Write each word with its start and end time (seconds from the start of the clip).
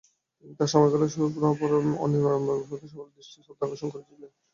তিনি 0.37 0.53
তার 0.59 0.69
সময়কালে 0.73 1.07
সুরাপান 1.09 1.53
নিবারকরূপে 2.13 2.87
সকলের 2.91 3.15
দৃষ্টি 3.15 3.35
ও 3.39 3.45
শ্রদ্ধা 3.45 3.65
আকর্ষণ 3.65 3.89
করেছিলেন। 3.93 4.31